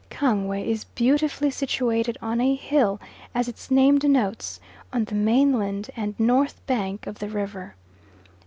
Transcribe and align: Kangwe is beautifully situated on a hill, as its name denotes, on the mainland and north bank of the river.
Kangwe 0.09 0.65
is 0.67 0.85
beautifully 0.85 1.51
situated 1.51 2.17
on 2.23 2.41
a 2.41 2.55
hill, 2.55 2.99
as 3.35 3.47
its 3.47 3.69
name 3.69 3.99
denotes, 3.99 4.59
on 4.91 5.05
the 5.05 5.13
mainland 5.13 5.91
and 5.95 6.19
north 6.19 6.59
bank 6.65 7.05
of 7.05 7.19
the 7.19 7.29
river. 7.29 7.75